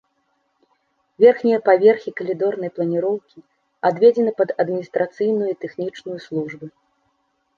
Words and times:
Верхнія 1.23 1.57
паверхі 1.67 2.13
калідорнай 2.21 2.71
планіроўкі, 2.79 3.37
адведзены 3.91 4.31
пад 4.39 4.49
адміністрацыйную 4.65 5.49
і 5.51 5.59
тэхнічную 5.67 6.17
службы. 6.27 6.65